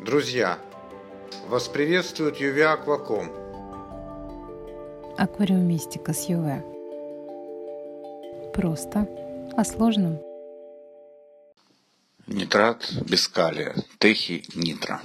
[0.00, 0.60] Друзья,
[1.48, 3.30] вас приветствует Юви Акваком.
[5.18, 6.62] Аквариумистика с ЮВ.
[8.54, 9.08] Просто
[9.56, 10.20] о сложном.
[12.28, 15.00] Нитрат без калия, техи нитро.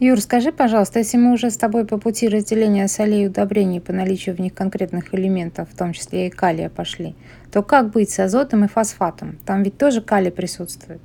[0.00, 3.92] Юр, скажи, пожалуйста, если мы уже с тобой по пути разделения солей и удобрений по
[3.92, 7.16] наличию в них конкретных элементов, в том числе и калия, пошли,
[7.52, 9.40] то как быть с азотом и фосфатом?
[9.44, 11.00] Там ведь тоже калий присутствует.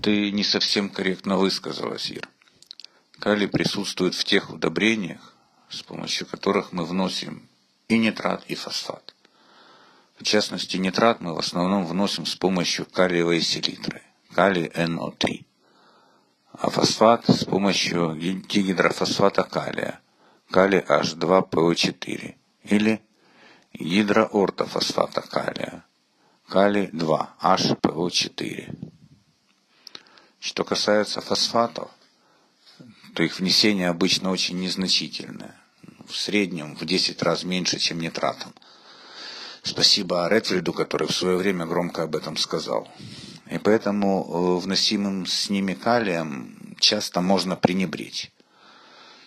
[0.00, 2.26] Ты не совсем корректно высказалась, Ир.
[3.18, 5.34] Калий присутствует в тех удобрениях,
[5.68, 7.46] с помощью которых мы вносим
[7.88, 9.14] и нитрат, и фосфат.
[10.18, 14.00] В частности, нитрат мы в основном вносим с помощью калиевой селитры,
[14.34, 15.51] калий НО3 а
[16.54, 20.00] фосфат с помощью дигидрофосфата калия,
[20.50, 22.34] калий H2PO4
[22.64, 23.02] или
[23.72, 25.84] гидроортофосфата калия,
[26.48, 28.92] калий 2HPO4.
[30.40, 31.90] Что касается фосфатов,
[33.14, 35.54] то их внесение обычно очень незначительное,
[36.06, 38.52] в среднем в 10 раз меньше, чем нитратом.
[39.62, 42.88] Спасибо Ретвельду, который в свое время громко об этом сказал.
[43.52, 48.32] И поэтому э, вносимым с ними калием часто можно пренебречь.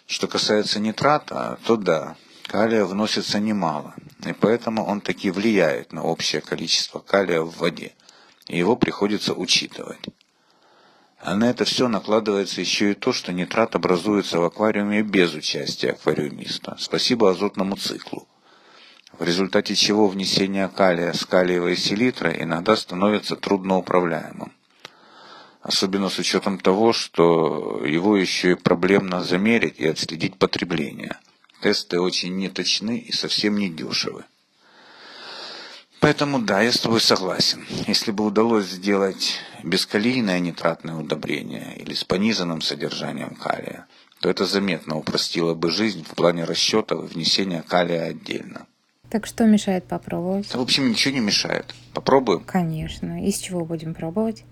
[0.07, 2.15] Что касается нитрата, то да,
[2.47, 3.93] калия вносится немало,
[4.25, 7.93] и поэтому он таки влияет на общее количество калия в воде,
[8.47, 10.03] и его приходится учитывать.
[11.19, 15.91] А на это все накладывается еще и то, что нитрат образуется в аквариуме без участия
[15.91, 16.77] аквариумиста.
[16.79, 18.27] Спасибо азотному циклу
[19.19, 24.51] в результате чего внесение калия с калиевой селитрой иногда становится трудноуправляемым.
[25.61, 31.17] Особенно с учетом того, что его еще и проблемно замерить и отследить потребление.
[31.61, 34.25] Тесты очень неточны и совсем не дешевы.
[36.01, 37.65] Поэтому да, я с тобой согласен.
[37.87, 43.87] Если бы удалось сделать бескалийное нитратное удобрение или с пониженным содержанием калия,
[44.19, 48.67] то это заметно упростило бы жизнь в плане расчета и внесения калия отдельно.
[49.09, 50.49] Так что мешает попробовать?
[50.51, 51.73] Да, в общем, ничего не мешает.
[51.93, 52.43] Попробуем?
[52.45, 53.25] Конечно.
[53.25, 54.43] Из чего будем пробовать?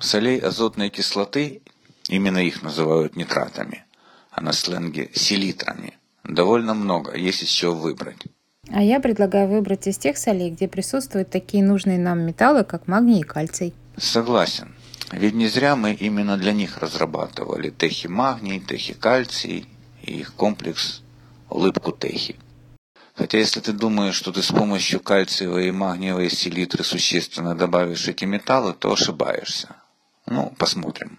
[0.00, 1.60] Солей азотной кислоты,
[2.08, 3.84] именно их называют нитратами,
[4.30, 8.24] а на сленге селитрами, довольно много, есть из чего выбрать.
[8.70, 13.20] А я предлагаю выбрать из тех солей, где присутствуют такие нужные нам металлы, как магний
[13.20, 13.74] и кальций.
[13.96, 14.74] Согласен.
[15.10, 19.66] Ведь не зря мы именно для них разрабатывали техи-магний, техи-кальций
[20.02, 21.02] и их комплекс
[21.48, 22.36] улыбку техи.
[23.18, 28.24] Хотя если ты думаешь, что ты с помощью кальциевой и магниевой селитры существенно добавишь эти
[28.24, 29.74] металлы, то ошибаешься.
[30.26, 31.18] Ну, посмотрим.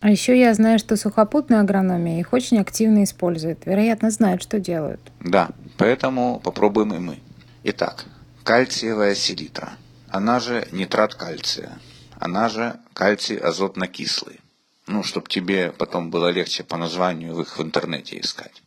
[0.00, 3.64] А еще я знаю, что сухопутная агрономия их очень активно использует.
[3.64, 5.00] Вероятно, знают, что делают.
[5.20, 7.18] Да, поэтому попробуем и мы.
[7.64, 8.04] Итак,
[8.44, 9.70] кальциевая селитра.
[10.10, 11.78] Она же нитрат кальция.
[12.18, 14.40] Она же кальций азотно-кислый.
[14.86, 18.62] Ну, чтобы тебе потом было легче по названию их в интернете искать.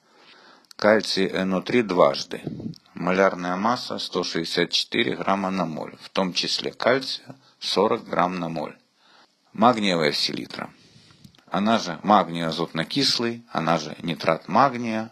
[0.81, 2.41] Кальций НО3 дважды.
[2.94, 8.78] Малярная масса 164 грамма на моль, в том числе кальция 40 грамм на моль.
[9.51, 10.69] Магниевая селитра.
[11.51, 15.12] Она же магний азотно-кислый, она же нитрат магния.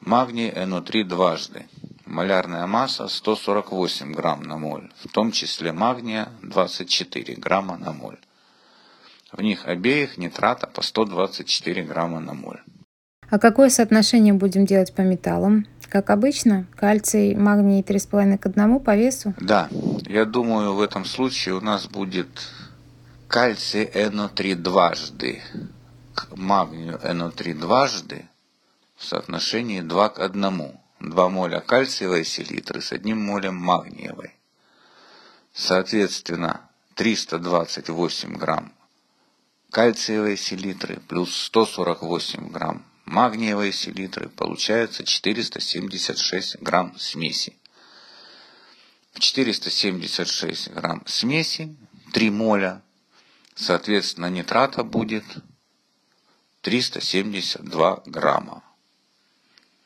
[0.00, 1.68] Магний НО3 дважды.
[2.04, 8.18] Малярная масса 148 грамм на моль, в том числе магния 24 грамма на моль.
[9.30, 12.60] В них обеих нитрата по 124 грамма на моль.
[13.32, 15.66] А какое соотношение будем делать по металлам?
[15.88, 19.32] Как обычно, кальций, магний 3,5 к 1 по весу?
[19.40, 19.70] Да,
[20.06, 22.28] я думаю, в этом случае у нас будет
[23.28, 25.40] кальций НО3 дважды
[26.12, 28.26] к магнию НО3 дважды
[28.96, 30.72] в соотношении 2 к 1.
[31.00, 34.36] 2 моля кальциевой селитры с 1 молем магниевой.
[35.54, 36.60] Соответственно,
[36.96, 38.74] 328 грамм
[39.70, 47.56] кальциевой селитры плюс 148 грамм магниевой селитры получается 476 грамм смеси.
[49.12, 51.76] В 476 грамм смеси
[52.14, 52.82] 3 моля,
[53.54, 55.24] соответственно, нитрата будет
[56.62, 58.64] 372 грамма.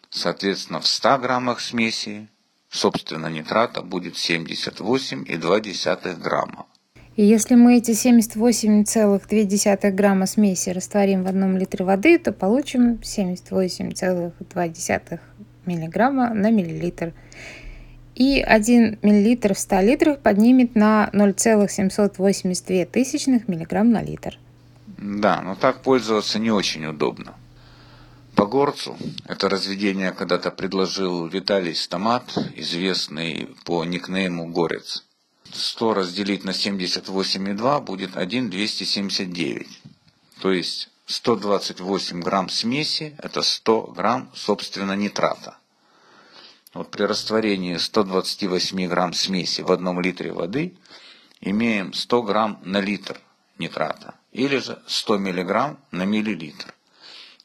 [0.08, 2.28] Соответственно, в 100 граммах смеси,
[2.70, 6.67] собственно, нитрата будет 78,2 грамма.
[7.16, 15.20] И если мы эти 78,2 грамма смеси растворим в одном литре воды, то получим 78,2
[15.64, 17.14] миллиграмма на миллилитр.
[18.14, 24.38] И 1 миллилитр в 100 литрах поднимет на 0,782 тысячных миллиграмм на литр.
[24.98, 27.32] Да, но так пользоваться не очень удобно.
[28.34, 28.94] По горцу
[29.26, 35.06] это разведение когда-то предложил Виталий Стамат, известный по никнейму Горец.
[35.54, 39.69] 100 разделить на 78,2 будет 1,279.
[40.40, 45.58] То есть 128 грамм смеси– это 100 грамм, собственно, нитрата.
[46.75, 50.76] Вот при растворении 128 грамм смеси в одном литре воды
[51.40, 53.20] имеем 100 грамм на литр
[53.58, 56.75] нитрата или же 100 миллиграмм на миллилитр.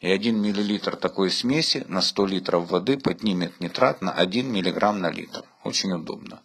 [0.02, 5.12] И 1 миллилитр такой смеси на 100 литров воды поднимет нитрат на 1 миллиграмм на
[5.12, 5.44] литр.
[5.64, 6.42] Очень удобно.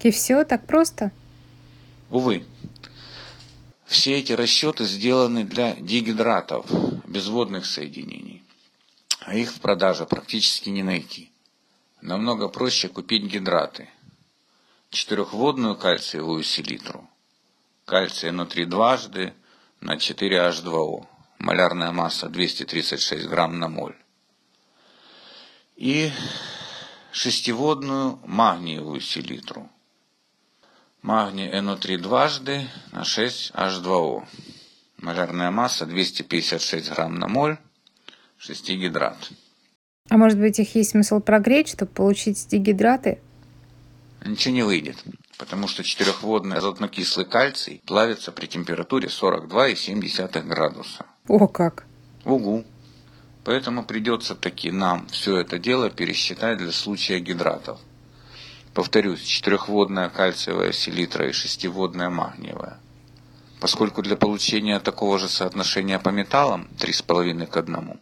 [0.00, 1.12] И все так просто?
[2.10, 2.44] Увы,
[3.86, 6.66] все эти расчеты сделаны для дигидратов,
[7.06, 8.42] безводных соединений.
[9.20, 11.30] А их в продаже практически не найти.
[12.00, 13.88] Намного проще купить гидраты.
[14.90, 17.08] Четырехводную кальциевую селитру.
[17.84, 19.32] Кальция внутри дважды
[19.80, 21.06] на 4H2O.
[21.38, 23.96] Малярная масса 236 грамм на моль.
[25.76, 26.10] И
[27.12, 29.70] шестиводную магниевую селитру
[31.04, 34.24] Магний НО3 дважды на 6H2O.
[35.02, 37.58] Малярная масса 256 грамм на моль.
[38.38, 39.30] Шестигидрат.
[40.08, 43.20] А может быть их есть смысл прогреть, чтобы получить дигидраты?
[44.24, 44.96] Ничего не выйдет,
[45.36, 51.04] потому что четырехводный азотно-кислый кальций плавится при температуре 42,7 градуса.
[51.28, 51.84] О как!
[52.24, 52.64] Угу.
[53.44, 57.78] Поэтому придется таки нам все это дело пересчитать для случая гидратов.
[58.74, 62.80] Повторюсь, четырехводная кальциевая селитра и шестиводная магниевая.
[63.60, 68.00] Поскольку для получения такого же соотношения по металлам 3,5 к 1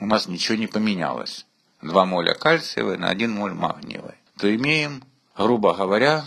[0.00, 1.46] у нас ничего не поменялось.
[1.82, 4.14] 2 моля кальциевой на 1 моль магниевой.
[4.38, 5.02] То имеем,
[5.36, 6.24] грубо говоря,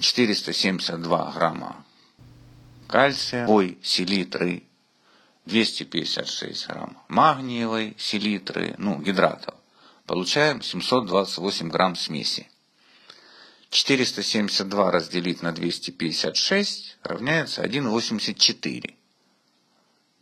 [0.00, 1.84] 472 грамма
[2.86, 4.62] кальция, ой, селитры,
[5.46, 9.54] 256 грамм магниевой селитры, ну, гидратов.
[10.06, 12.51] Получаем 728 грамм смеси.
[13.72, 18.94] 472 разделить на 256 равняется 1,84.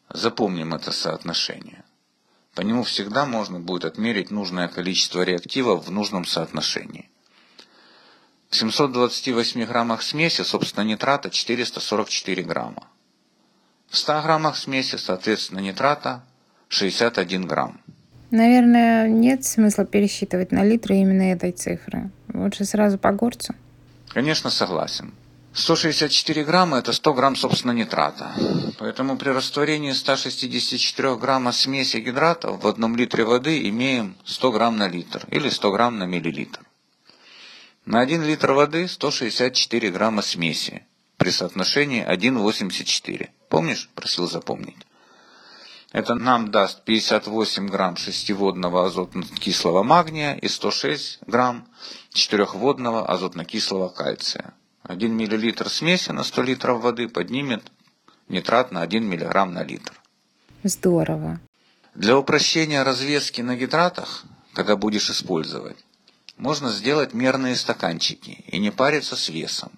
[0.09, 1.85] Запомним это соотношение.
[2.55, 7.11] По нему всегда можно будет отмерить нужное количество реактивов в нужном соотношении.
[8.51, 12.87] В 728 граммах смеси, собственно, нитрата 444 грамма.
[13.89, 16.25] В 100 граммах смеси, соответственно, нитрата
[16.69, 17.81] 61 грамм.
[18.31, 22.11] Наверное, нет смысла пересчитывать на литры именно этой цифры.
[22.33, 23.55] Лучше сразу по горцу.
[24.09, 25.13] Конечно, согласен.
[25.53, 28.31] 164 грамма– это 100 грамм, собственно, нитрата.
[28.79, 34.87] Поэтому при растворении 164 грамма смеси гидратов в одном литре воды имеем 100 грамм на
[34.87, 36.61] литр или 100 грамм на миллилитр.
[37.85, 40.85] На 1 литр воды 164 грамма смеси
[41.17, 43.31] при соотношении 1,84.
[43.49, 43.91] Помнишь?
[43.97, 44.77] Просил запомнить.
[45.93, 51.67] Это нам даст 58 грамм шестиводного азотно-кислого магния и 106 грамм
[52.13, 54.55] четырехводного азотно-кислого кальция.
[54.85, 57.73] 1 мл смеси на 100 литров воды поднимет
[58.29, 59.93] нитрат на 1 мг на литр.
[60.63, 61.41] Здорово.
[61.97, 65.77] Для упрощения развески на гидратах, когда будешь использовать,
[66.37, 69.73] можно сделать мерные стаканчики и не париться с весом,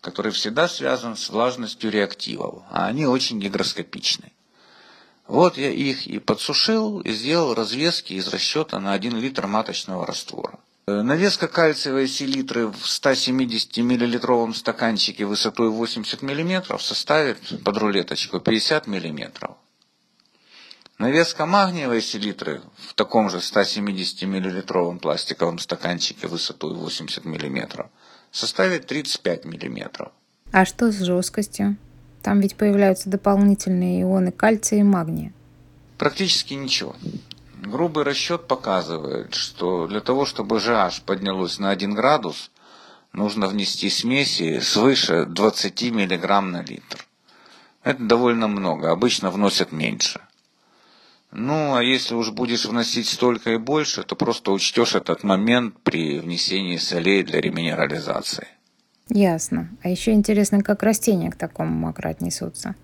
[0.00, 4.30] который всегда связан с влажностью реактивов, а они очень гигроскопичны.
[5.26, 10.58] Вот я их и подсушил и сделал развески из расчета на 1 литр маточного раствора.
[10.86, 18.86] Э, навеска кальциевой селитры в 170 миллилитровом стаканчике высотой 80 мм составит под рулеточку 50
[18.86, 19.56] мм.
[20.98, 27.88] Навеска магниевой селитры в таком же 170 миллилитровом пластиковом стаканчике высотой 80 мм
[28.30, 30.10] составит 35 мм.
[30.52, 31.76] А что с жесткостью?
[32.24, 35.34] Там ведь появляются дополнительные ионы кальция и магния.
[35.98, 36.96] Практически ничего.
[37.60, 42.50] Грубый расчет показывает, что для того, чтобы GH поднялось на 1 градус,
[43.12, 47.06] нужно внести смеси свыше 20 мг на литр.
[47.82, 50.22] Это довольно много, обычно вносят меньше.
[51.30, 56.20] Ну, а если уж будешь вносить столько и больше, то просто учтешь этот момент при
[56.20, 58.48] внесении солей для реминерализации.
[59.08, 59.68] Ясно.
[59.82, 62.74] А еще интересно, как растения к такому макро отнесутся.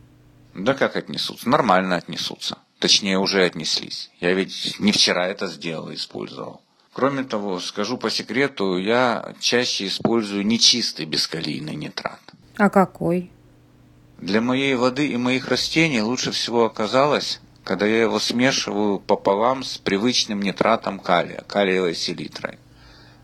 [0.55, 1.49] Да как отнесутся?
[1.49, 2.59] Нормально отнесутся.
[2.79, 4.11] Точнее, уже отнеслись.
[4.21, 6.61] Я ведь не вчера это сделал использовал.
[6.93, 12.21] Кроме того, скажу по секрету, я чаще использую нечистый бескалийный нитрат.
[12.57, 13.31] А какой?
[14.19, 19.79] Для моей воды и моих растений лучше всего оказалось, когда я его смешиваю пополам с
[19.79, 22.59] привычным нитратом калия, калиевой селитрой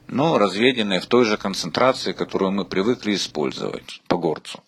[0.09, 4.63] но разведенная в той же концентрации, которую мы привыкли использовать по горцу.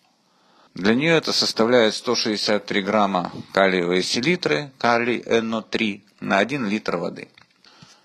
[0.73, 7.29] Для нее это составляет 163 грамма калиевой селитры, калий НО3 на 1 литр воды.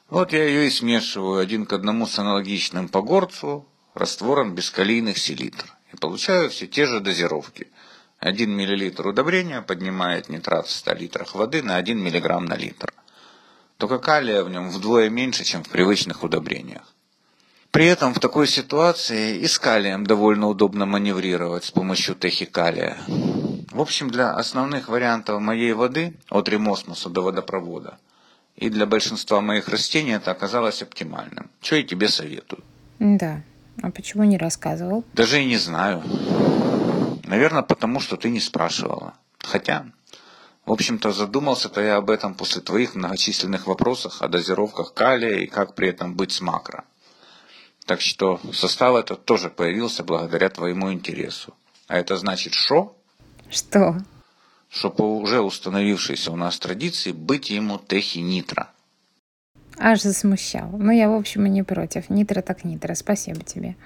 [0.09, 5.67] Вот я ее и смешиваю один к одному с аналогичным по горцу раствором бескалийных селитр.
[5.93, 7.69] И получаю все те же дозировки.
[8.19, 12.93] 1 мл удобрения поднимает нитрат в 100 литрах воды на 1 мг на литр.
[13.77, 16.95] Только калия в нем вдвое меньше, чем в привычных удобрениях.
[17.75, 22.97] При этом в такой ситуации и с калием довольно удобно маневрировать с помощью техикалия.
[23.73, 27.99] В общем, для основных вариантов моей воды, от ремосмуса до водопровода,
[28.55, 31.51] и для большинства моих растений это оказалось оптимальным.
[31.61, 32.63] Что я тебе советую?
[33.01, 33.43] Да.
[33.83, 35.03] А почему не рассказывал?
[35.13, 36.01] Даже и не знаю.
[37.25, 39.15] Наверное, потому что ты не спрашивала.
[39.41, 39.87] Хотя,
[40.65, 45.75] в общем-то, задумался-то я об этом после твоих многочисленных вопросов о дозировках калия и как
[45.75, 46.85] при этом быть с макро.
[47.87, 51.55] Так что состав этот тоже появился благодаря твоему интересу.
[51.87, 52.97] А это значит что?
[53.51, 53.99] Что?
[54.71, 58.69] Что по уже установившейся у нас традиции быть ему техи нитро.
[59.77, 60.71] Аж засмущал.
[60.71, 62.09] Но я, в общем, и не против.
[62.09, 62.95] Нитро так нитро.
[62.95, 63.77] Спасибо тебе.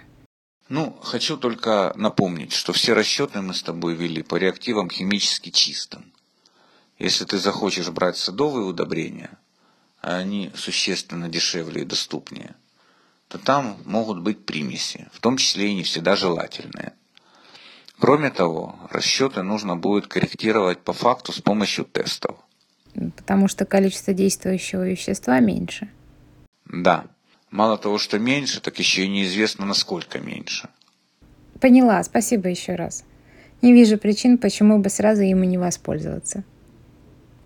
[0.69, 6.13] Ну, хочу только напомнить, что все расчеты мы с тобой вели по реактивам химически чистым.
[6.99, 9.31] Если ты захочешь брать садовые удобрения,
[10.01, 12.55] а они существенно дешевле и доступнее–
[13.29, 16.93] то там могут быть примеси, в том числе и не всегда желательные.
[17.99, 22.37] Кроме того, расчеты нужно будет корректировать по факту с помощью тестов.
[23.17, 25.91] Потому что количество действующего вещества меньше.
[26.65, 27.07] Да.
[27.51, 30.69] Мало того, что меньше, так еще и неизвестно, насколько меньше.
[31.61, 33.05] Поняла, спасибо еще раз.
[33.63, 36.45] Не вижу причин, почему бы сразу и не воспользоваться.